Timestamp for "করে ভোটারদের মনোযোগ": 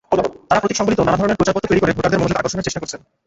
1.81-2.39